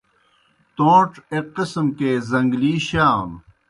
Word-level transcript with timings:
توݩڇ 0.75 1.11
ایْک 1.33 1.47
قسم 1.57 1.85
کے 1.97 2.11
زن٘گلی 2.29 2.73
شا 2.87 3.07
نوْ۔ 3.27 3.37